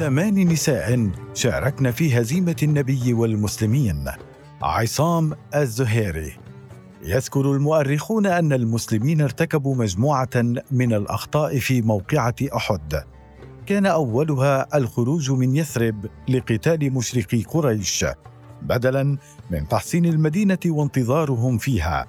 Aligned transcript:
ثمان 0.00 0.48
نساء 0.48 1.10
شاركن 1.34 1.90
في 1.90 2.20
هزيمة 2.20 2.56
النبي 2.62 3.14
والمسلمين. 3.14 4.04
عصام 4.62 5.32
الزهيري. 5.54 6.32
يذكر 7.02 7.52
المؤرخون 7.52 8.26
أن 8.26 8.52
المسلمين 8.52 9.20
ارتكبوا 9.20 9.74
مجموعة 9.76 10.30
من 10.70 10.92
الأخطاء 10.92 11.58
في 11.58 11.82
موقعة 11.82 12.34
أحد. 12.56 13.02
كان 13.66 13.86
أولها 13.86 14.76
الخروج 14.76 15.30
من 15.30 15.56
يثرب 15.56 16.06
لقتال 16.28 16.92
مشرقي 16.92 17.42
قريش 17.42 18.04
بدلا 18.62 19.18
من 19.50 19.68
تحصين 19.68 20.06
المدينة 20.06 20.58
وانتظارهم 20.66 21.58
فيها. 21.58 22.06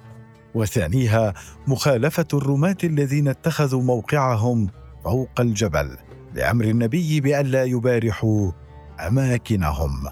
وثانيها 0.54 1.34
مخالفة 1.66 2.26
الرماة 2.34 2.78
الذين 2.84 3.28
اتخذوا 3.28 3.82
موقعهم 3.82 4.68
فوق 5.04 5.40
الجبل. 5.40 5.96
لأمر 6.34 6.64
النبي 6.64 7.20
بألا 7.20 7.64
يبارحوا 7.64 8.50
أماكنهم. 9.00 10.06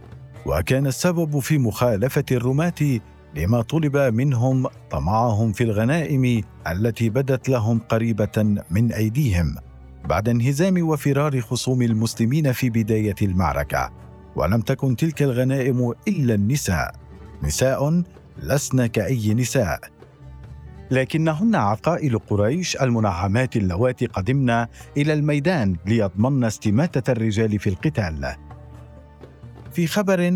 وكان 0.46 0.86
السبب 0.86 1.38
في 1.38 1.58
مخالفة 1.58 2.24
الرماة 2.32 3.00
لما 3.36 3.62
طلب 3.62 3.96
منهم 3.96 4.66
طمعهم 4.90 5.52
في 5.52 5.64
الغنائم 5.64 6.42
التي 6.66 7.10
بدت 7.10 7.48
لهم 7.48 7.78
قريبة 7.78 8.62
من 8.70 8.92
أيديهم 8.92 9.56
بعد 10.04 10.28
انهزام 10.28 10.88
وفرار 10.88 11.40
خصوم 11.40 11.82
المسلمين 11.82 12.52
في 12.52 12.70
بداية 12.70 13.14
المعركة. 13.22 13.90
ولم 14.36 14.60
تكن 14.60 14.96
تلك 14.96 15.22
الغنائم 15.22 15.92
إلا 16.08 16.34
النساء. 16.34 16.92
نساء 17.42 18.02
لسن 18.42 18.86
كأي 18.86 19.34
نساء. 19.34 19.80
لكنهن 20.90 21.54
عقائل 21.54 22.18
قريش 22.18 22.76
المنعمات 22.76 23.56
اللواتي 23.56 24.06
قدمن 24.06 24.50
إلى 24.96 25.12
الميدان 25.12 25.76
ليضمن 25.86 26.44
استماتة 26.44 27.12
الرجال 27.12 27.58
في 27.58 27.70
القتال. 27.70 28.34
في 29.72 29.86
خبر 29.86 30.32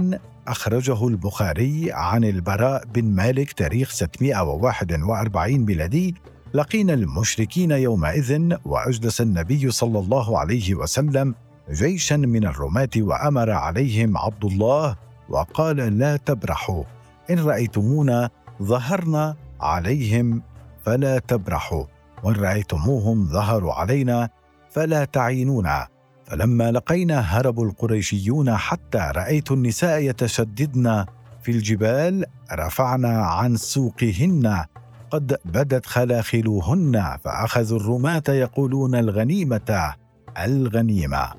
أخرجه 0.49 1.09
البخاري 1.09 1.93
عن 1.93 2.25
البراء 2.25 2.85
بن 2.95 3.05
مالك 3.05 3.53
تاريخ 3.53 3.91
641 3.91 5.59
ميلادي 5.59 6.15
لقينا 6.55 6.95
المشركين 6.95 7.71
يومئذ 7.71 8.57
وأجلس 8.65 9.21
النبي 9.21 9.71
صلى 9.71 9.99
الله 9.99 10.39
عليه 10.39 10.75
وسلم 10.75 11.35
جيشا 11.71 12.17
من 12.17 12.47
الرماة 12.47 12.91
وأمر 12.97 13.51
عليهم 13.51 14.19
عبد 14.19 14.45
الله 14.45 14.97
وقال 15.29 15.99
لا 15.99 16.17
تبرحوا 16.17 16.85
إن 17.31 17.39
رأيتمونا 17.39 18.31
ظهرنا 18.63 19.37
عليهم 19.65 20.43
فلا 20.85 21.19
تبرحوا. 21.19 21.85
وإن 22.23 22.35
رأيتموهم 22.35 23.25
ظهروا 23.25 23.73
علينا 23.73 24.29
فلا 24.71 25.05
تعينونا. 25.05 25.87
فلما 26.25 26.73
لقينا 26.73 27.21
هرب 27.21 27.61
القريشيون 27.61 28.57
حتى 28.57 29.13
رأيت 29.17 29.53
النساء 29.53 29.99
يتشددن 30.01 31.05
في 31.43 31.51
الجبال 31.51 32.25
رفعنا 32.53 33.27
عن 33.27 33.57
سوقهن. 33.57 34.65
قد 35.11 35.37
بدت 35.45 35.87
خلاخلهن 35.87 37.17
فأخذوا 37.25 37.79
الرماة 37.79 38.23
يقولون 38.29 38.95
الغنيمة 38.95 39.95
الغنيمة. 40.39 41.33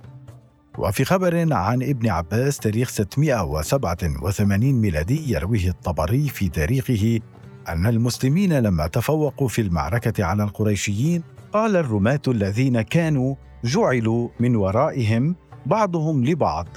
وفي 0.77 1.05
خبر 1.05 1.53
عن 1.53 1.83
ابن 1.83 2.09
عباس 2.09 2.57
تاريخ 2.57 2.89
687 2.89 4.73
ميلادي 4.73 5.33
يرويه 5.33 5.69
الطبري 5.69 6.29
في 6.29 6.49
تاريخه 6.49 7.19
أن 7.67 7.87
المسلمين 7.87 8.59
لما 8.59 8.87
تفوقوا 8.87 9.47
في 9.47 9.61
المعركة 9.61 10.23
على 10.23 10.43
القريشيين 10.43 11.23
قال 11.53 11.75
الرماة 11.75 12.21
الذين 12.27 12.81
كانوا 12.81 13.35
جعلوا 13.63 14.29
من 14.39 14.55
ورائهم 14.55 15.35
بعضهم 15.65 16.25
لبعض. 16.25 16.67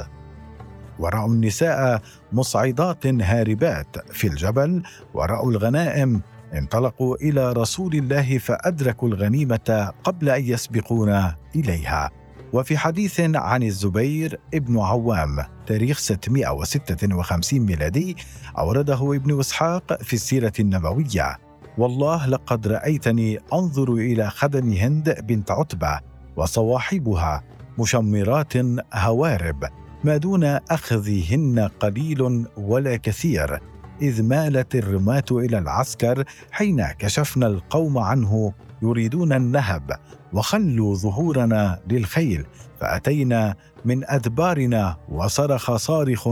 ورأوا 0.99 1.28
النساء 1.28 2.03
مصعدات 2.32 3.06
هاربات 3.06 4.12
في 4.12 4.26
الجبل 4.26 4.82
ورأوا 5.15 5.50
الغنائم 5.50 6.21
انطلقوا 6.54 7.16
إلى 7.16 7.53
رسول 7.53 7.94
الله 7.94 8.38
فأدركوا 8.38 9.09
الغنيمة 9.09 9.93
قبل 10.05 10.28
أن 10.28 10.44
يسبقونا 10.44 11.34
إليها. 11.56 12.18
وفي 12.53 12.78
حديث 12.78 13.20
عن 13.20 13.62
الزبير 13.62 14.41
ابن 14.54 14.78
عوام 14.78 15.44
تاريخ 15.66 15.98
656 15.98 17.60
ميلادي 17.60 18.16
أورده 18.59 19.14
ابن 19.14 19.41
إسحاق 19.41 20.03
في 20.03 20.12
السيرة 20.12 20.53
النبوية. 20.60 21.38
والله 21.78 22.26
لقد 22.26 22.66
رأيتني 22.66 23.38
أنظر 23.53 23.92
إلى 23.92 24.31
خدم 24.31 24.72
هند 24.72 25.16
بنت 25.22 25.50
عتبة 25.50 26.00
وصواحبها 26.37 27.44
مشمرات 27.78 28.53
هوارب 28.94 29.64
ما 30.04 30.16
دون 30.16 30.44
أخذهن 30.44 31.70
قليل 31.81 32.47
ولا 32.56 32.97
كثير 32.97 33.60
إذ 34.03 34.22
مالت 34.22 34.75
الرماة 34.75 35.25
إلى 35.31 35.58
العسكر 35.58 36.25
حين 36.50 36.87
كشفنا 36.87 37.47
القوم 37.47 37.98
عنه 37.98 38.53
يريدون 38.83 39.33
النهب 39.33 39.99
وخلوا 40.33 40.94
ظهورنا 40.94 41.81
للخيل 41.91 42.47
فأتينا 42.81 43.55
من 43.84 44.05
أدبارنا 44.11 44.97
وصرخ 45.09 45.77
صارخ 45.77 46.28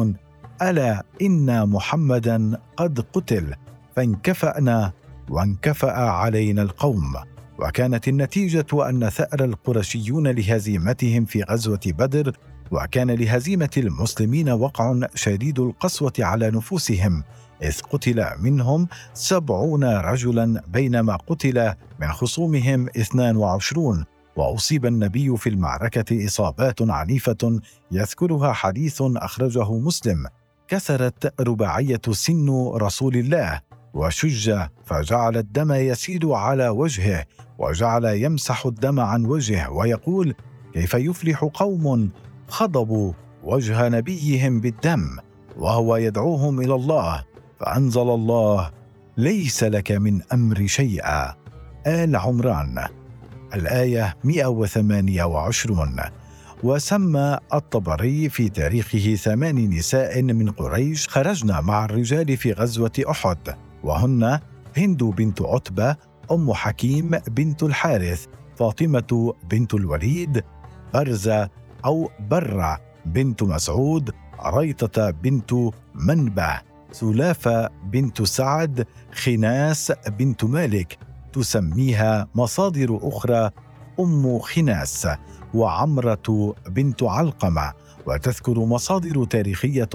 ألا 0.63 1.05
إن 1.23 1.69
محمدا 1.69 2.61
قد 2.77 3.01
قتل؟ 3.13 3.55
فانكفأنا 3.97 4.93
وانكفأ 5.31 5.93
علينا 5.93 6.63
القوم. 6.63 7.15
وكانت 7.59 8.09
النتيجة 8.09 8.67
أن 8.89 9.09
ثأر 9.09 9.45
القرشيون 9.45 10.29
لهزيمتهم 10.29 11.25
في 11.25 11.43
غزوة 11.43 11.81
بدر 11.87 12.37
وكان 12.71 13.11
لهزيمة 13.11 13.71
المسلمين 13.77 14.49
وقع 14.49 15.07
شديد 15.15 15.59
القسوة 15.59 16.13
على 16.19 16.51
نفوسهم. 16.51 17.23
إذ 17.63 17.81
قتل 17.81 18.27
منهم 18.39 18.89
سبعون 19.15 19.85
رجلا 19.85 20.63
بينما 20.69 21.17
قتل 21.17 21.73
من 22.01 22.13
خصومهم 22.13 22.89
اثنان 22.89 23.37
وعشرون 23.37 24.05
وأصيب 24.37 24.87
النبي 24.87 25.37
في 25.37 25.49
المعركة 25.49 26.27
إصابات 26.27 26.83
عنيفة 26.83 27.61
يذكرها 27.93 28.53
حديث 28.53 29.03
أخرجه 29.03 29.73
مسلم. 29.73 30.27
كسرت 30.69 31.41
رباعية 31.41 32.01
سن 32.11 32.71
رسول 32.75 33.17
الله 33.17 33.61
وشج 33.95 34.59
فجعل 34.85 35.37
الدم 35.37 35.73
يسيل 35.73 36.27
على 36.27 36.69
وجهه 36.69 37.25
وجعل 37.59 38.05
يمسح 38.05 38.67
الدم 38.67 39.01
عن 39.01 39.25
وجهه 39.25 39.71
ويقول 39.71 40.35
كيف 40.73 40.95
يفلح 40.95 41.45
قوم 41.55 42.11
خضبوا 42.49 43.13
وجه 43.45 43.89
نبيهم 43.89 44.61
بالدم 44.61 45.19
وهو 45.57 45.97
يدعوهم 45.97 46.61
إلى 46.61 46.75
الله 46.75 47.25
فأنزل 47.61 48.11
الله 48.11 48.71
ليس 49.17 49.65
لك 49.65 49.93
من 49.93 50.23
أمر 50.33 50.67
شيئا. 50.67 51.35
آل 51.87 52.17
عمران 52.17 52.89
الآية 53.55 54.17
128 54.25 56.01
وسمى 56.63 57.39
الطبري 57.55 58.29
في 58.29 58.49
تاريخه 58.49 59.15
ثمان 59.15 59.71
نساء 59.71 60.23
من 60.23 60.51
قريش 60.51 61.09
خرجن 61.09 61.61
مع 61.61 61.85
الرجال 61.85 62.37
في 62.37 62.53
غزوة 62.53 62.93
أحد 63.11 63.57
وهن 63.83 64.41
هند 64.77 65.05
بنت 65.05 65.43
عتبة 65.43 65.97
أم 66.33 66.53
حكيم 66.53 67.11
بنت 67.11 67.63
الحارث 67.63 68.27
فاطمة 68.57 69.35
بنت 69.51 69.75
الوليد 69.75 70.45
برزة 70.95 71.51
أو 71.85 72.11
برة 72.31 72.81
بنت 73.07 73.43
مسعود 73.43 74.11
ريطة 74.47 75.11
بنت 75.11 75.55
منبه 75.95 76.61
سلافة 76.93 77.69
بنت 77.85 78.23
سعد 78.23 78.87
خناس 79.13 79.93
بنت 80.19 80.45
مالك 80.45 80.99
تسميها 81.33 82.29
مصادر 82.35 82.99
أخرى 83.03 83.51
أم 84.01 84.39
خناس 84.39 85.09
وعمرة 85.55 86.55
بنت 86.69 87.03
علقمة. 87.03 87.73
وتذكر 88.07 88.59
مصادر 88.59 89.25
تاريخية 89.25 89.89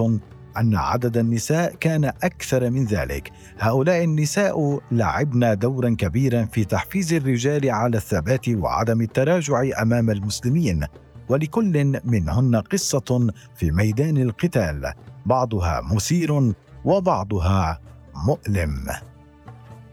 أن 0.58 0.76
عدد 0.76 1.18
النساء 1.18 1.76
كان 1.76 2.06
أكثر 2.06 2.70
من 2.70 2.86
ذلك. 2.86 3.32
هؤلاء 3.60 4.04
النساء 4.04 4.80
لعبن 4.92 5.58
دورا 5.58 5.90
كبيرا 5.90 6.46
في 6.46 6.66
تحفيز 6.66 7.14
الرجال 7.14 7.70
على 7.70 7.98
الثبات 7.98 8.50
وعدم 8.50 9.02
التراجع 9.02 9.82
أمام 9.82 10.10
المسلمين 10.10 10.86
ولكل 11.30 12.00
منهن 12.06 12.56
قصة 12.56 13.34
في 13.56 13.72
ميدان 13.72 14.18
القتال. 14.18 14.94
بعضها 15.26 15.82
مثير 15.94 16.54
وبعضها 16.86 17.80
مؤلم. 18.16 18.88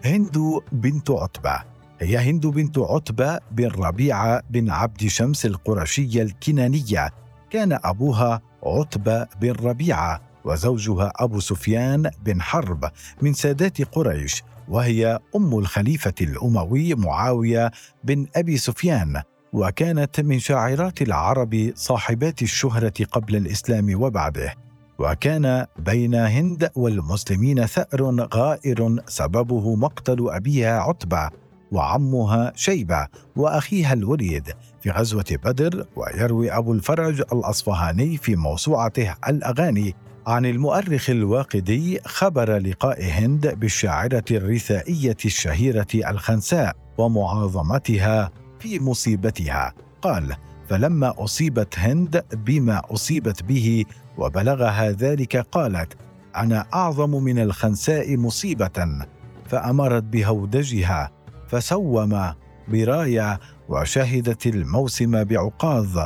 هند 0.05 0.38
بنت 0.73 1.11
عتبة. 1.11 1.58
هي 2.00 2.19
هند 2.19 2.46
بنت 2.46 2.79
عتبة 2.79 3.38
بن 3.50 3.67
ربيعة 3.67 4.43
بن 4.50 4.70
عبد 4.70 5.06
شمس 5.06 5.46
القرشية 5.46 6.23
الكنانية. 6.23 7.11
كان 7.50 7.79
أبوها 7.85 8.40
عتبة 8.62 9.26
بن 9.40 9.50
ربيعة 9.50 10.20
وزوجها 10.44 11.12
أبو 11.17 11.40
سفيان 11.40 12.11
بن 12.25 12.43
حرب 12.43 12.91
من 13.23 13.32
سادات 13.32 13.82
قريش 13.82 14.43
وهي 14.69 15.19
أم 15.37 15.58
الخليفة 15.58 16.14
الأموي 16.20 16.94
معاوية 16.94 17.70
بن 18.05 18.26
أبي 18.37 18.56
سفيان. 18.56 19.23
وكانت 19.52 20.20
من 20.20 20.38
شاعرات 20.38 21.02
العرب 21.02 21.73
صاحبات 21.75 22.43
الشهرة 22.43 23.05
قبل 23.12 23.37
الإسلام 23.37 24.02
وبعده. 24.02 24.68
وكان 24.99 25.67
بين 25.79 26.15
هند 26.15 26.71
والمسلمين 26.77 27.67
ثأر 27.67 28.27
غائر 28.35 28.97
سببه 29.06 29.75
مقتل 29.75 30.29
أبيها 30.31 30.81
عتبة 30.81 31.31
وعمها 31.73 32.53
شيبة 32.56 33.06
وأخيها 33.37 33.93
الوليد 33.93 34.49
في 34.81 34.91
غزوة 34.91 35.39
بدر 35.45 35.87
ويروي 35.97 36.50
أبو 36.53 36.73
الفرج 36.73 37.21
الأصفهاني 37.21 38.17
في 38.17 38.37
موسوعته 38.37 39.15
الأغاني 39.29 39.95
عن 40.27 40.47
المؤرخ 40.47 41.11
الواقدي 41.11 42.01
خبر 42.05 42.59
لقاء 42.59 43.05
هند 43.05 43.55
بالشاعرة 43.55 44.25
الرثائية 44.31 45.17
الشهيرة 45.25 45.87
الخنساء 45.94 46.77
ومعاظمتها 46.99 48.31
في 48.61 48.81
مصيبتها. 48.81 49.73
قال 50.03 50.37
فلما 50.69 51.15
أصيبت 51.25 51.79
هند 51.79 52.25
بما 52.32 52.82
أصيبت 52.91 53.43
به 53.43 53.85
وبلغها 54.19 54.91
ذلك 54.91 55.37
قالت 55.37 55.97
أنا 56.37 56.67
أعظم 56.75 57.11
من 57.11 57.38
الخنساء 57.38 58.17
مصيبة. 58.17 59.06
فأمرت 59.47 60.03
بهودجها 60.03 61.11
فسوم 61.49 62.32
برايه 62.69 63.41
وشهدت 63.69 64.47
الموسم 64.47 65.25
بعقاظ 65.25 65.99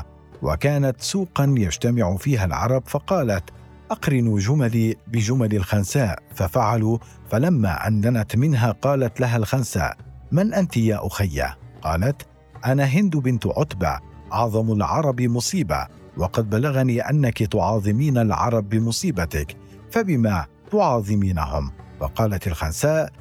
وكانت 0.43 1.01
سوقا 1.01 1.55
يجتمع 1.59 2.17
فيها 2.17 2.45
العرب 2.45 2.83
فقالت 2.87 3.45
أقرنوا 3.91 4.41
جملي 4.41 4.97
بجمل 5.07 5.57
الخنساء. 5.57 6.19
ففعلوا 6.35 6.99
فلما 7.31 7.89
اندنت 7.89 8.37
منها 8.37 8.73
قالت 8.73 9.21
لها 9.21 9.37
الخنساء 9.37 9.97
من 10.33 10.55
أنت 10.55 10.77
يا 10.77 11.07
أخي؟ 11.07 11.43
قالت 11.83 12.23
أنا 12.65 12.85
هند 12.85 13.17
بنت 13.17 13.47
عتبة. 13.47 14.12
أعظم 14.33 14.73
العرب 14.73 15.21
مصيبة 15.21 15.87
وقد 16.17 16.51
بلغني 16.51 17.01
أنك 17.01 17.39
تعاظمين 17.39 18.19
العرب 18.19 18.69
بمصيبتك 18.69 19.57
فبما 19.91 20.47
تعاظمينهم؟ 20.71 21.71
وقالت 22.01 22.47
الخنساء 22.47 23.13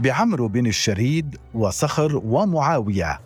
بعمرو 0.00 0.48
بن 0.48 0.66
الشريد 0.66 1.36
وصخر 1.54 2.20
ومعاوية. 2.24 3.20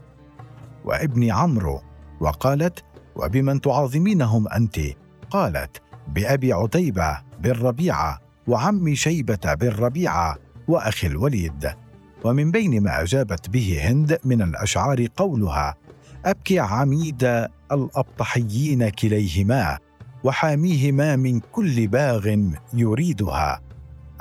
وابن 0.84 1.30
عمرو 1.30 1.82
وقالت 2.20 2.84
وبمن 3.16 3.60
تعاظمينهم 3.60 4.48
أنت؟ 4.48 4.80
قالت 5.30 5.82
بأبي 6.08 6.52
عتيبة 6.52 7.18
بن 7.40 7.50
ربيعه 7.50 8.18
وعم 8.46 8.94
شيبة 8.94 9.54
بن 9.54 9.68
ربيعه 9.68 10.36
وأخي 10.68 11.06
الوليد. 11.06 11.70
ومن 12.24 12.50
بين 12.50 12.82
ما 12.82 13.02
أجابت 13.02 13.50
به 13.50 13.80
هند 13.82 14.18
من 14.24 14.42
الأشعار 14.42 15.06
قولها 15.16 15.74
ابكي 16.26 16.58
عميد 16.58 17.48
الأبطحيين 17.72 18.88
كليهما 18.88 19.78
وحاميهما 20.24 21.16
من 21.16 21.40
كل 21.40 21.86
باغ 21.86 22.36
يريدها. 22.74 23.60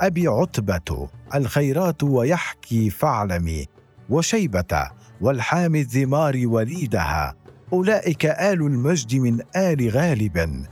أبي 0.00 0.26
عتبة 0.28 1.08
الخيرات 1.34 2.02
ويحكي 2.02 2.90
فاعلمي 2.90 3.66
وشيبة 4.10 4.90
والحامي 5.20 5.80
الذمار 5.80 6.40
وليدها. 6.44 7.34
أولئك 7.72 8.26
آل 8.26 8.62
المجد 8.62 9.14
من 9.14 9.40
آل 9.56 9.90
غالب 9.90 10.66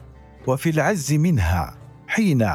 وفي 0.46 0.70
العز 0.70 1.12
منها 1.12 1.74
حين 2.08 2.48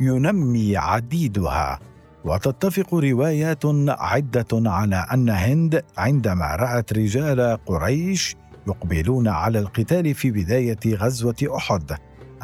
ينمي 0.00 0.76
عديدها. 0.76 1.78
وتتفق 2.24 2.94
روايات 2.94 3.62
عدة 3.88 4.70
على 4.70 5.06
أن 5.12 5.28
هند 5.28 5.84
عندما 5.98 6.56
رأت 6.56 6.92
رجال 6.92 7.58
قريش 7.66 8.36
يقبلون 8.66 9.28
على 9.28 9.58
القتال 9.58 10.14
في 10.14 10.30
بداية 10.30 10.78
غزوة 10.86 11.56
أحد 11.56 11.92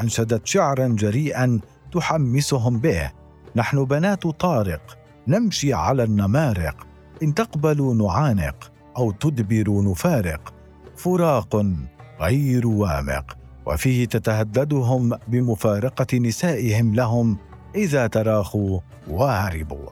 أنشدت 0.00 0.46
شعرا 0.46 0.88
جريئا 0.88 1.60
تحمسهم 1.92 2.78
به. 2.78 3.10
نحن 3.56 3.84
بنات 3.84 4.26
طارق 4.26 4.98
نمشي 5.28 5.72
على 5.72 6.04
النمارق. 6.04 6.86
إن 7.22 7.34
تقبلوا 7.34 7.94
نعانق 7.94 8.72
أو 8.96 9.10
تدبروا 9.10 9.82
نفارق. 9.82 10.54
فراق 10.96 11.66
غير 12.20 12.66
وامق. 12.66 13.36
وفيه 13.66 14.04
تتهددهم 14.04 15.18
بمفارقة 15.28 16.18
نسائهم 16.18 16.94
لهم 16.94 17.36
إذا 17.74 18.06
تراخوا 18.06 18.80
وهربوا 19.08 19.88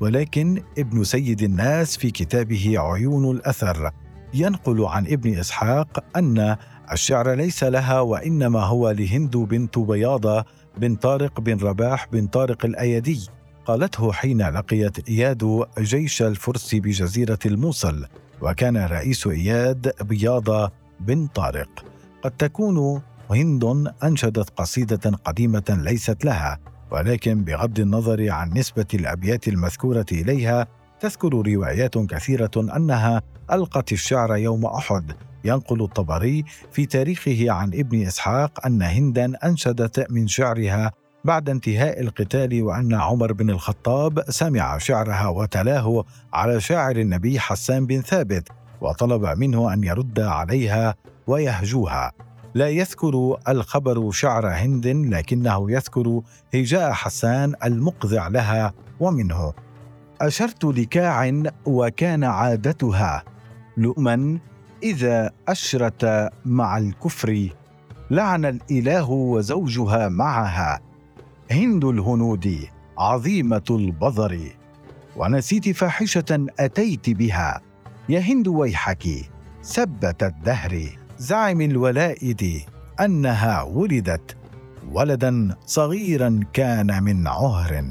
ولكن 0.00 0.62
ابن 0.78 1.04
سيد 1.04 1.42
الناس 1.42 1.96
في 1.96 2.10
كتابه 2.10 2.74
عيون 2.78 3.36
الأثر 3.36 3.90
ينقل 4.34 4.84
عن 4.84 5.06
ابن 5.06 5.38
إسحاق 5.38 6.04
أن 6.16 6.56
الشعر 6.92 7.32
ليس 7.34 7.64
لها 7.64 8.00
وإنما 8.00 8.60
هو 8.60 8.90
لهند 8.90 9.36
بنت 9.36 9.78
بياضة 9.78 10.44
بن 10.78 10.94
طارق 10.94 11.40
بن 11.40 11.58
رباح 11.58 12.08
بن 12.12 12.26
طارق 12.26 12.64
الايدي 12.64 13.28
قالته 13.66 14.12
حين 14.12 14.42
لقيت 14.48 15.08
إياد 15.08 15.66
جيش 15.78 16.22
الفرس 16.22 16.74
بجزيرة 16.74 17.38
الموصل 17.46 18.06
وكان 18.42 18.76
رئيس 18.76 19.26
إياد 19.26 19.92
بياضة 20.00 20.72
بن 21.00 21.26
طارق. 21.26 21.84
قد 22.22 22.30
تكون 22.30 23.02
هند 23.30 23.92
أنشدت 24.04 24.50
قصيدة 24.50 25.10
قديمة 25.24 25.64
ليست 25.84 26.24
لها 26.24 26.58
ولكن 26.90 27.44
بغض 27.44 27.80
النظر 27.80 28.30
عن 28.30 28.50
نسبة 28.52 28.86
الأبيات 28.94 29.48
المذكورة 29.48 30.06
إليها 30.12 30.66
تذكر 31.00 31.28
روايات 31.28 31.98
كثيرة 31.98 32.50
أنها 32.56 33.22
ألقت 33.52 33.92
الشعر 33.92 34.36
يوم 34.36 34.66
أحد. 34.66 35.12
ينقل 35.44 35.82
الطبري 35.82 36.44
في 36.72 36.86
تاريخه 36.86 37.46
عن 37.50 37.68
ابن 37.68 38.02
إسحاق 38.02 38.66
أن 38.66 38.82
هندا 38.82 39.32
أنشدت 39.44 40.06
من 40.10 40.26
شعرها 40.26 40.92
بعد 41.24 41.50
انتهاء 41.50 42.00
القتال 42.00 42.62
وأن 42.62 42.94
عمر 42.94 43.32
بن 43.32 43.50
الخطاب 43.50 44.24
سمع 44.28 44.78
شعرها 44.78 45.28
وتلاه 45.28 46.04
على 46.32 46.60
شاعر 46.60 46.96
النبي 46.96 47.40
حسان 47.40 47.86
بن 47.86 48.00
ثابت 48.00 48.48
وطلب 48.80 49.38
منه 49.38 49.72
أن 49.72 49.84
يرد 49.84 50.20
عليها 50.20 50.94
ويهجوها. 51.26 52.12
لا 52.54 52.68
يذكر 52.68 53.36
الخبر 53.48 54.10
شعر 54.10 54.48
هند 54.48 54.86
لكنه 54.86 55.70
يذكر 55.70 56.20
هجاء 56.54 56.92
حسان 56.92 57.54
المقذع 57.64 58.28
لها 58.28 58.74
ومنه. 59.00 59.52
أشرت 60.20 60.64
لكاع 60.64 61.42
وكان 61.66 62.24
عادتها 62.24 63.24
لؤما 63.76 64.38
إذا 64.82 65.30
أشرت 65.48 66.30
مع 66.44 66.78
الكفر 66.78 67.48
لعن 68.10 68.44
الإله 68.44 69.10
وزوجها 69.10 70.08
معها. 70.08 70.80
هند 71.50 71.84
الهنود 71.84 72.58
عظيمة 72.98 73.64
البظر. 73.70 74.38
ونسيت 75.16 75.68
فاحشة 75.68 76.46
أتيت 76.60 77.10
بها. 77.10 77.60
يا 78.08 78.20
هند 78.20 78.48
ويحك 78.48 79.06
سبت 79.62 80.22
الدهر. 80.22 81.03
زعم 81.18 81.60
الولائد 81.60 82.60
أنها 83.00 83.62
ولدت 83.62 84.36
ولدا 84.92 85.56
صغيرا 85.66 86.40
كان 86.52 87.02
من 87.02 87.26
عهر. 87.26 87.84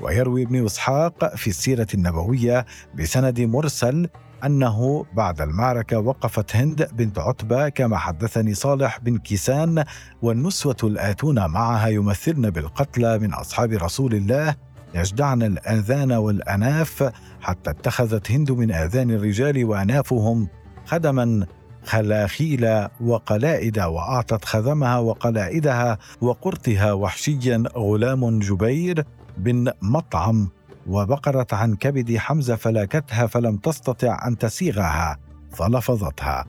ويروي 0.00 0.42
ابن 0.42 0.64
إسحاق 0.64 1.36
في 1.36 1.50
السيرة 1.50 1.86
النبوية 1.94 2.66
بسند 2.94 3.40
مرسل 3.40 4.08
أنه 4.44 5.06
بعد 5.12 5.40
المعركة 5.40 5.98
وقفت 5.98 6.56
هند 6.56 6.88
بنت 6.92 7.18
عتبة 7.18 7.68
كما 7.68 7.98
حدثني 7.98 8.54
صالح 8.54 8.98
بن 8.98 9.18
كيسان 9.18 9.84
والنسوة 10.22 10.76
الآتون 10.84 11.46
معها 11.46 11.88
يمثلن 11.88 12.50
بالقتلى 12.50 13.18
من 13.18 13.34
أصحاب 13.34 13.72
رسول 13.72 14.14
الله. 14.14 14.54
يجدعن 14.94 15.42
الآذان 15.42 16.12
والأناف 16.12 17.12
حتى 17.40 17.70
اتخذت 17.70 18.30
هند 18.30 18.52
من 18.52 18.72
آذان 18.72 19.10
الرجال 19.10 19.64
وأنافهم 19.64 20.48
خدما 20.86 21.46
خلاخيل 21.86 22.88
وقلائد 23.00 23.78
وأعطت 23.78 24.44
خدمها 24.44 24.98
وقلائدها 24.98 25.98
وقرطها 26.20 26.92
وحشيا 26.92 27.62
غلام 27.76 28.38
جبير 28.38 29.04
بن 29.38 29.70
مطعم 29.82 30.48
وبقرت 30.86 31.54
عن 31.54 31.74
كبد 31.74 32.16
حمزة 32.16 32.56
فلاكتها 32.56 33.26
فلم 33.26 33.56
تستطع 33.56 34.26
أن 34.28 34.38
تسيغها 34.38 35.18
فلفظتها. 35.52 36.44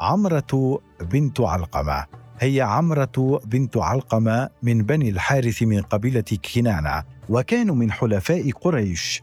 عمرة 0.00 0.80
بنت 1.00 1.40
علقمة. 1.40 2.04
هي 2.40 2.60
عمرة 2.60 3.40
بنت 3.44 3.76
علقمة 3.76 4.48
من 4.62 4.82
بني 4.82 5.08
الحارث 5.10 5.62
من 5.62 5.82
قبيلة 5.82 6.24
كنانة 6.54 7.04
وكانوا 7.28 7.74
من 7.74 7.92
حلفاء 7.92 8.50
قريش. 8.50 9.22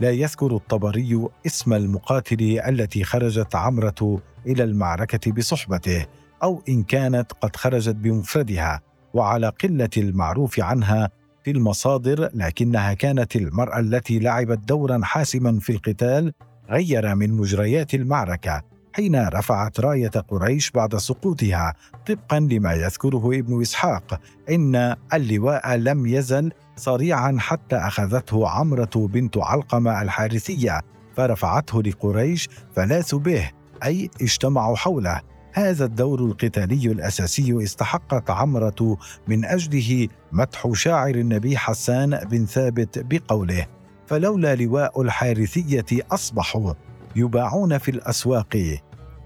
لا 0.00 0.10
يذكر 0.10 0.56
الطبري 0.56 1.28
اسم 1.46 1.72
المقاتل 1.72 2.60
التي 2.68 3.04
خرجت 3.04 3.54
عمرة 3.54 4.20
إلى 4.46 4.64
المعركة 4.64 5.32
بصحبته 5.32 6.06
أو 6.42 6.62
إن 6.68 6.82
كانت 6.82 7.32
قد 7.40 7.56
خرجت 7.56 7.94
بمفردها 7.94 8.80
وعلى 9.14 9.48
قلة 9.48 9.90
المعروف 9.96 10.60
عنها 10.60 11.10
في 11.44 11.50
المصادر 11.50 12.30
لكنها 12.34 12.94
كانت 12.94 13.36
المرأة 13.36 13.80
التي 13.80 14.18
لعبت 14.18 14.58
دورا 14.58 15.00
حاسما 15.02 15.60
في 15.60 15.72
القتال 15.72 16.32
غير 16.70 17.14
من 17.14 17.32
مجريات 17.32 17.94
المعركة 17.94 18.62
حين 18.92 19.28
رفعت 19.28 19.80
راية 19.80 20.08
قريش 20.08 20.70
بعد 20.70 20.96
سقوطها 20.96 21.74
طبقا 22.06 22.40
لما 22.40 22.72
يذكره 22.72 23.38
ابن 23.38 23.60
إسحاق 23.60 24.20
إن 24.50 24.96
اللواء 25.14 25.74
لم 25.74 26.06
يزل 26.06 26.52
صريعا 26.76 27.36
حتى 27.38 27.76
أخذته 27.76 28.48
عمرة 28.48 28.90
بنت 28.94 29.38
علقمة 29.38 30.02
الحارثية 30.02 30.80
فرفعته 31.16 31.82
لقريش 31.82 32.48
فلاثوا 32.76 33.18
به 33.18 33.50
أي 33.84 34.10
اجتمعوا 34.20 34.76
حوله. 34.76 35.20
هذا 35.52 35.84
الدور 35.84 36.20
القتالي 36.20 36.86
الأساسي 36.86 37.64
استحقت 37.64 38.30
عمره 38.30 38.96
من 39.28 39.44
أجله 39.44 40.08
مدح 40.32 40.70
شاعر 40.72 41.14
النبي 41.14 41.56
حسان 41.56 42.18
بن 42.30 42.46
ثابت 42.46 42.98
بقوله 42.98 43.66
فلولا 44.06 44.54
لواء 44.54 45.02
الحارثية 45.02 45.86
أصبحوا 46.12 46.72
يباعون 47.16 47.78
في 47.78 47.90
الأسواق 47.90 48.78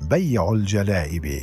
بيع 0.02 0.52
الجلائب. 0.52 1.40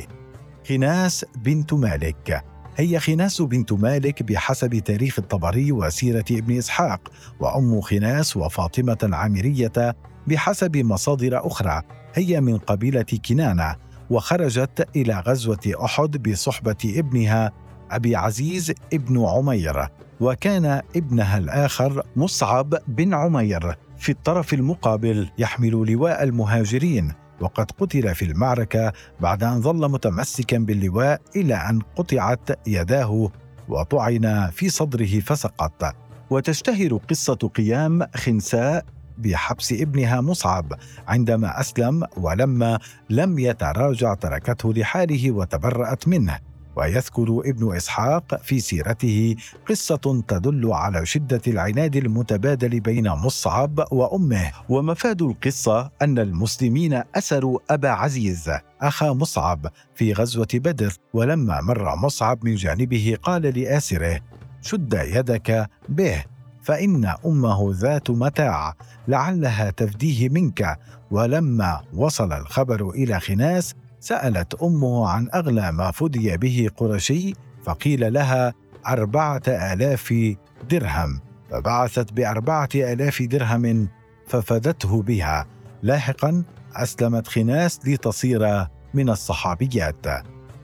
خناس 0.68 1.24
بنت 1.36 1.72
مالك. 1.72 2.44
هي 2.76 3.00
خناس 3.00 3.42
بنت 3.42 3.72
مالك 3.72 4.22
بحسب 4.22 4.78
تاريخ 4.78 5.18
الطبري 5.18 5.72
وسيرة 5.72 6.24
ابن 6.30 6.58
إسحاق 6.58 7.12
وأم 7.40 7.80
خناس 7.80 8.36
وفاطمة 8.36 8.98
العامرية 9.02 9.96
بحسب 10.26 10.76
مصادر 10.76 11.46
أخرى. 11.46 11.82
هي 12.14 12.40
من 12.40 12.58
قبيلة 12.58 13.06
كنانة 13.28 13.76
وخرجت 14.10 14.88
إلى 14.96 15.22
غزوة 15.26 15.72
أحد 15.84 16.28
بصحبة 16.28 16.94
ابنها 16.96 17.52
أبي 17.90 18.16
عزيز 18.16 18.72
ابن 18.92 19.24
عمير 19.26 19.88
وكان 20.20 20.82
ابنها 20.96 21.38
الآخر 21.38 22.02
مصعب 22.16 22.74
بن 22.88 23.14
عمير 23.14 23.76
في 23.98 24.12
الطرف 24.12 24.54
المقابل 24.54 25.30
يحمل 25.38 25.92
لواء 25.92 26.22
المهاجرين 26.22 27.12
وقد 27.40 27.70
قتل 27.70 28.14
في 28.14 28.24
المعركة 28.24 28.92
بعد 29.20 29.44
أن 29.44 29.60
ظل 29.60 29.90
متمسكا 29.90 30.58
باللواء 30.58 31.20
إلى 31.36 31.54
أن 31.54 31.80
قطعت 31.96 32.68
يداه 32.68 33.30
وطعن 33.68 34.50
في 34.52 34.68
صدره 34.68 35.20
فسقط. 35.20 35.94
وتشتهر 36.30 36.96
قصة 36.96 37.34
قيام 37.34 38.06
خنساء 38.14 38.84
بحبس 39.18 39.72
ابنها 39.72 40.20
مصعب 40.20 40.72
عندما 41.08 41.60
أسلم 41.60 42.02
ولما 42.16 42.78
لم 43.10 43.38
يتراجع 43.38 44.14
تركته 44.14 44.72
لحاله 44.72 45.30
وتبرأت 45.30 46.08
منه. 46.08 46.38
ويذكر 46.76 47.40
ابن 47.44 47.76
إسحاق 47.76 48.42
في 48.42 48.60
سيرته 48.60 49.36
قصة 49.68 50.22
تدل 50.28 50.72
على 50.72 51.06
شدة 51.06 51.40
العناد 51.46 51.96
المتبادل 51.96 52.80
بين 52.80 53.08
مصعب 53.08 53.84
وأمه. 53.92 54.52
ومفاد 54.68 55.22
القصة 55.22 55.90
أن 56.02 56.18
المسلمين 56.18 57.02
أسروا 57.14 57.58
أبا 57.70 57.88
عزيز 57.88 58.50
أخا 58.80 59.12
مصعب 59.12 59.66
في 59.94 60.12
غزوة 60.12 60.48
بدر. 60.54 60.92
ولما 61.12 61.60
مر 61.60 61.96
مصعب 61.96 62.44
من 62.44 62.54
جانبه 62.54 63.16
قال 63.22 63.42
لآسره 63.42 64.20
شد 64.62 64.92
يدك 64.92 65.70
به. 65.88 66.24
فإن 66.62 67.14
أمه 67.26 67.70
ذات 67.72 68.10
متاع 68.10 68.74
لعلها 69.08 69.70
تفديه 69.70 70.28
منك. 70.28 70.78
ولما 71.10 71.80
وصل 71.94 72.32
الخبر 72.32 72.90
إلى 72.90 73.20
خناس 73.20 73.74
سألت 74.00 74.54
أمه 74.62 75.08
عن 75.08 75.28
أغلى 75.34 75.72
ما 75.72 75.90
فدي 75.90 76.36
به 76.36 76.70
قرشي 76.76 77.34
فقيل 77.64 78.12
لها 78.12 78.54
أربعة 78.86 79.42
آلاف 79.48 80.34
درهم. 80.70 81.20
فبعثت 81.50 82.12
بأربعة 82.12 82.68
آلاف 82.74 83.22
درهم 83.22 83.88
ففدته 84.28 85.02
بها. 85.02 85.46
لاحقا 85.82 86.42
أسلمت 86.76 87.28
خناس 87.28 87.80
لتصير 87.86 88.66
من 88.94 89.10
الصحابيات. 89.10 90.06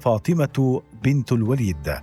فاطمة 0.01 0.83
بنت 1.03 1.33
الوليد. 1.33 1.95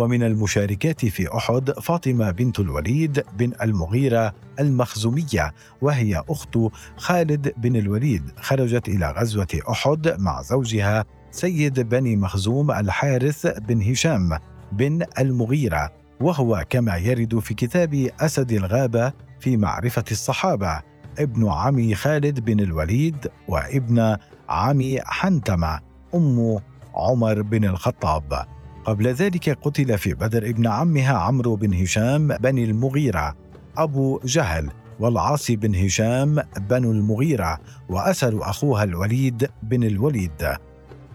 ومن 0.00 0.22
المشاركات 0.22 1.06
في 1.06 1.36
أحد 1.36 1.70
فاطمة 1.70 2.30
بنت 2.30 2.60
الوليد 2.60 3.24
بن 3.38 3.52
المغيرة 3.62 4.34
المخزومية 4.60 5.54
وهي 5.82 6.22
أخت 6.28 6.58
خالد 6.96 7.52
بن 7.56 7.76
الوليد. 7.76 8.22
خرجت 8.36 8.88
إلى 8.88 9.10
غزوة 9.10 9.48
أحد 9.70 10.16
مع 10.18 10.42
زوجها 10.42 11.04
سيد 11.30 11.80
بني 11.80 12.16
مخزوم 12.16 12.70
الحارث 12.70 13.46
بن 13.46 13.82
هشام 13.82 14.38
بن 14.72 15.02
المغيرة 15.18 15.92
وهو 16.20 16.64
كما 16.70 16.96
يرد 16.96 17.38
في 17.38 17.54
كتاب 17.54 18.10
أسد 18.20 18.52
الغابة 18.52 19.12
في 19.40 19.56
معرفة 19.56 20.04
الصحابة 20.10 20.80
ابن 21.18 21.48
عمي 21.48 21.94
خالد 21.94 22.40
بن 22.40 22.60
الوليد 22.60 23.26
وابن 23.48 24.16
عمي 24.48 25.00
حنتمة 25.04 25.80
أم 26.14 26.58
عمر 26.94 27.42
بن 27.42 27.64
الخطاب. 27.64 28.46
قبل 28.84 29.08
ذلك 29.08 29.58
قتل 29.62 29.98
في 29.98 30.14
بدر 30.14 30.48
ابن 30.48 30.66
عمها 30.66 31.12
عمرو 31.12 31.56
بن 31.56 31.74
هشام 31.74 32.28
بن 32.28 32.58
المغيرة 32.58 33.36
أبو 33.76 34.20
جهل 34.24 34.70
والعاص 35.00 35.50
بن 35.50 35.74
هشام 35.74 36.42
بن 36.56 36.84
المغيرة 36.84 37.58
وأسر 37.88 38.50
أخوها 38.50 38.84
الوليد 38.84 39.50
بن 39.62 39.84
الوليد. 39.84 40.54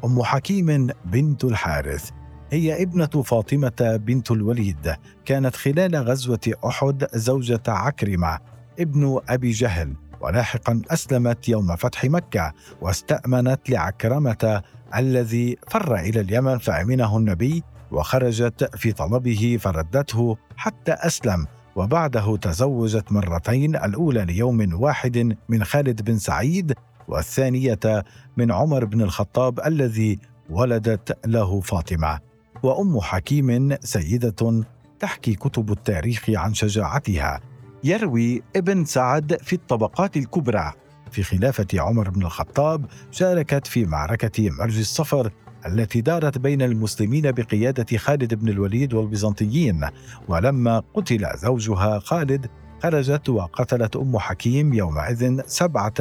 أم 0.06 0.24
حكيم 0.24 0.88
بنت 1.06 1.44
الحارث 1.44 2.10
هي 2.52 2.84
ابنة 2.84 3.06
فاطمة 3.06 4.00
بنت 4.06 4.32
الوليد. 4.32 4.96
كانت 5.26 5.56
خلال 5.56 5.96
غزوة 5.96 6.54
أحد 6.66 7.08
زوجة 7.14 7.64
عكرمة 7.68 8.40
ابن 8.80 9.22
أبي 9.30 9.52
جهل 9.52 9.94
ولاحقا 10.22 10.82
أسلمت 10.90 11.50
يوم 11.50 11.76
فتح 11.76 12.06
مكة 12.06 12.54
واستأمنت 12.82 13.70
لعكرمة 13.70 14.62
الذي 14.98 15.58
فر 15.68 15.96
إلى 15.96 16.20
اليمن 16.20 16.58
فأمنه 16.58 17.18
النبي 17.18 17.64
وخرجت 17.92 18.76
في 18.78 18.92
طلبه 18.92 19.58
فردته 19.62 20.38
حتى 20.58 20.92
أسلم 20.92 21.48
وبعده 21.76 22.38
تزوجت 22.38 23.12
مرتين 23.12 23.76
الأولى 23.76 24.26
ليوم 24.26 24.82
واحد 24.82 25.38
من 25.50 25.64
خالد 25.64 26.02
بن 26.02 26.18
سعيد 26.18 26.74
والثانية 27.08 28.04
من 28.38 28.52
عمر 28.52 28.86
بن 28.86 29.02
الخطاب 29.02 29.60
الذي 29.60 30.20
ولدت 30.50 31.18
له 31.28 31.62
فاطمة. 31.62 32.20
وأم 32.64 33.00
حكيم 33.02 33.78
سيدة 33.80 34.64
تحكي 35.00 35.36
كتب 35.36 35.72
التاريخ 35.72 36.30
عن 36.30 36.54
شجاعتها. 36.54 37.40
يروي 37.84 38.44
ابن 38.56 38.86
سعد 38.86 39.38
في 39.42 39.54
الطبقات 39.54 40.18
الكبرى. 40.18 40.74
في 41.16 41.24
خلافة 41.24 41.68
عمر 41.74 42.10
بن 42.10 42.22
الخطاب 42.22 42.86
شاركت 43.12 43.68
في 43.68 43.86
معركة 43.86 44.50
مرج 44.50 44.80
الصفر 44.80 45.32
التي 45.66 46.02
دارت 46.02 46.38
بين 46.38 46.62
المسلمين 46.62 47.32
بقيادة 47.32 47.98
خالد 47.98 48.34
بن 48.34 48.50
الوليد 48.50 48.94
والبيزنطيين. 48.94 49.82
ولما 50.28 50.84
قتل 50.94 51.28
زوجها 51.38 52.00
خالد 52.00 52.50
خرجت 52.84 53.30
وقتلت 53.30 53.96
أم 53.96 54.18
حكيم 54.18 54.74
يومئذ 54.74 55.42
سبعة 55.46 55.94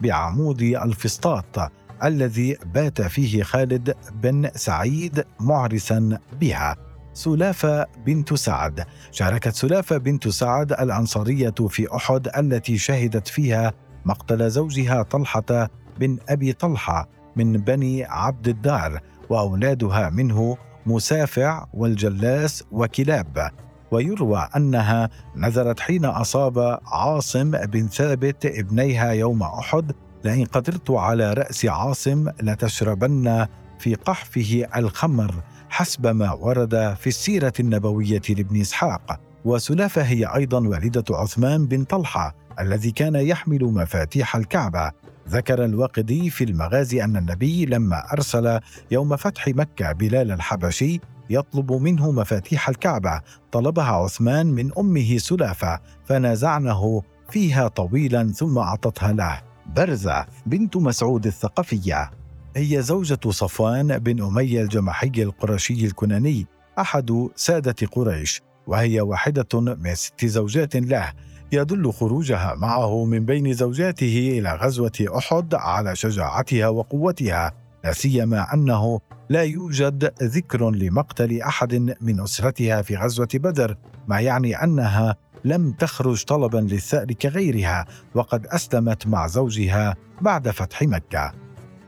بعمود 0.00 0.62
الفسطاط 0.62 1.72
الذي 2.04 2.56
بات 2.74 3.02
فيه 3.02 3.42
خالد 3.42 3.94
بن 4.22 4.50
سعيد 4.54 5.24
معرسا 5.40 6.18
بها. 6.40 6.76
سلافة 7.14 7.86
بنت 8.06 8.34
سعد. 8.34 8.84
شاركت 9.10 9.54
سلافة 9.54 9.96
بنت 9.96 10.28
سعد 10.28 10.72
الأنصارية 10.72 11.54
في 11.68 11.96
أحد 11.96 12.28
التي 12.38 12.78
شهدت 12.78 13.28
فيها 13.28 13.72
مقتل 14.04 14.50
زوجها 14.50 15.02
طلحة 15.02 15.70
بن 16.00 16.18
أبي 16.28 16.52
طلحة 16.52 17.08
من 17.36 17.52
بني 17.52 18.04
عبد 18.04 18.48
الدار 18.48 19.00
وأولادها 19.30 20.10
منه 20.10 20.56
مسافع 20.86 21.66
والجلاس 21.74 22.64
وكلاب. 22.72 23.50
ويروى 23.90 24.48
أنها 24.56 25.10
نذرت 25.36 25.80
حين 25.80 26.04
أصاب 26.04 26.78
عاصم 26.86 27.50
بن 27.50 27.88
ثابت 27.88 28.46
ابنيها 28.46 29.12
يوم 29.12 29.42
أحد 29.42 29.92
لئن 30.24 30.44
قدرت 30.44 30.90
على 30.90 31.32
رأس 31.32 31.66
عاصم 31.66 32.28
لتشربن 32.42 33.46
في 33.78 33.94
قحفه 33.94 34.66
الخمر 34.76 35.34
حسب 35.68 36.06
ما 36.06 36.32
ورد 36.32 36.94
في 37.00 37.06
السيرة 37.06 37.52
النبوية 37.60 38.22
لابن 38.28 38.60
إسحاق 38.60 39.20
وسلافة 39.44 40.02
هي 40.02 40.24
أيضا 40.34 40.68
والدة 40.68 41.04
عثمان 41.10 41.66
بن 41.66 41.84
طلحة. 41.84 42.34
الذي 42.60 42.90
كان 42.90 43.14
يحمل 43.14 43.64
مفاتيح 43.64 44.36
الكعبة. 44.36 44.92
ذكر 45.28 45.64
الواقدي 45.64 46.30
في 46.30 46.44
المغازي 46.44 47.04
أن 47.04 47.16
النبي 47.16 47.66
لما 47.66 48.12
أرسل 48.12 48.60
يوم 48.90 49.16
فتح 49.16 49.48
مكة 49.48 49.92
بلال 49.92 50.32
الحبشي 50.32 51.00
يطلب 51.30 51.72
منه 51.72 52.10
مفاتيح 52.12 52.68
الكعبة 52.68 53.20
طلبها 53.52 53.92
عثمان 53.92 54.46
من 54.46 54.70
أمه 54.78 55.18
سلافة 55.18 55.80
فنازعنه 56.04 57.02
فيها 57.30 57.68
طويلا 57.68 58.32
ثم 58.32 58.58
أعطتها 58.58 59.12
له. 59.12 59.42
برزة 59.66 60.26
بنت 60.46 60.76
مسعود 60.76 61.26
الثقفية. 61.26 62.10
هي 62.56 62.82
زوجة 62.82 63.30
صفوان 63.30 63.98
بن 63.98 64.22
أمية 64.22 64.62
الجمحي 64.62 65.12
القرشي 65.18 65.86
الكناني 65.86 66.46
أحد 66.78 67.28
سادة 67.36 67.86
قريش 67.92 68.42
وهي 68.66 69.00
واحدة 69.00 69.60
من 69.60 69.94
ست 69.94 70.24
زوجات 70.24 70.76
له. 70.76 71.12
يدل 71.52 71.92
خروجها 71.92 72.54
معه 72.54 73.04
من 73.04 73.24
بين 73.24 73.52
زوجاته 73.52 74.38
إلى 74.38 74.54
غزوة 74.54 74.92
أحد 75.18 75.54
على 75.54 75.96
شجاعتها 75.96 76.68
وقوتها 76.68 77.52
لا 77.84 77.92
سيما 77.92 78.54
أنه 78.54 79.00
لا 79.28 79.42
يوجد 79.42 80.12
ذكر 80.22 80.70
لمقتل 80.70 81.42
أحد 81.42 81.96
من 82.00 82.20
أسرتها 82.20 82.82
في 82.82 82.96
غزوة 82.96 83.28
بدر 83.34 83.76
ما 84.08 84.20
يعني 84.20 84.64
أنها 84.64 85.16
لم 85.44 85.72
تخرج 85.72 86.24
طلبا 86.24 86.58
للثأر 86.58 87.12
كغيرها 87.12 87.86
وقد 88.14 88.46
أسلمت 88.46 89.06
مع 89.06 89.26
زوجها 89.26 89.96
بعد 90.20 90.50
فتح 90.50 90.82
مكة. 90.82 91.32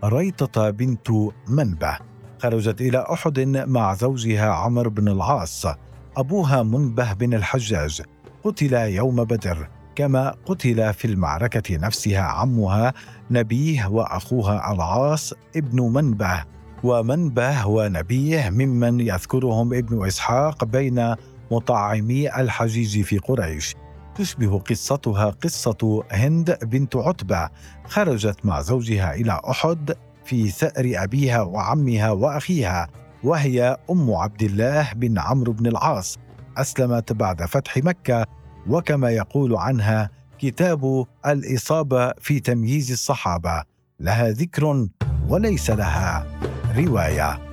ريطة 0.04 0.70
بنت 0.70 1.10
منبه 1.48 1.98
خرجت 2.38 2.80
إلى 2.80 3.06
أحد 3.12 3.40
مع 3.48 3.94
زوجها 3.94 4.50
عمرو 4.50 4.90
بن 4.90 5.08
العاص 5.08 5.66
أبوها 6.16 6.62
منبه 6.62 7.12
بن 7.12 7.34
الحجاج. 7.34 8.02
قتل 8.46 8.74
يوم 8.74 9.24
بدر 9.24 9.68
كما 9.94 10.34
قتل 10.46 10.94
في 10.94 11.04
المعركة 11.04 11.76
نفسها 11.76 12.20
عمها 12.20 12.92
نبيه 13.30 13.86
وأخوها 13.86 14.72
العاص 14.72 15.32
ابن 15.56 15.80
منبه. 15.80 16.44
ومنبه 16.84 17.66
ونبيه 17.66 18.50
ممن 18.50 19.00
يذكرهم 19.00 19.74
ابن 19.74 20.06
إسحاق 20.06 20.64
بين 20.64 21.14
مطعمي 21.50 22.40
الحجيج 22.40 23.02
في 23.02 23.18
قريش. 23.18 23.74
تشبه 24.14 24.58
قصتها 24.58 25.30
قصة 25.30 26.04
هند 26.12 26.58
بنت 26.62 26.96
عتبة 26.96 27.48
خرجت 27.84 28.46
مع 28.46 28.60
زوجها 28.60 29.14
إلى 29.14 29.40
أحد 29.50 29.94
في 30.24 30.48
ثأر 30.48 30.92
أبيها 30.94 31.42
وعمها 31.42 32.10
وأخيها 32.10 32.88
وهي 33.24 33.76
أم 33.90 34.14
عبد 34.14 34.42
الله 34.42 34.92
بن 34.92 35.18
عمرو 35.18 35.52
بن 35.52 35.66
العاص. 35.66 36.18
أسلمت 36.56 37.12
بعد 37.12 37.42
فتح 37.42 37.76
مكة 37.76 38.26
وكما 38.68 39.10
يقول 39.10 39.56
عنها 39.56 40.10
كتاب 40.38 41.06
الإصابة 41.26 42.12
في 42.20 42.40
تمييز 42.40 42.92
الصحابة 42.92 43.62
لها 44.00 44.30
ذكر 44.30 44.86
وليس 45.28 45.70
لها 45.70 46.26
رواية. 46.76 47.45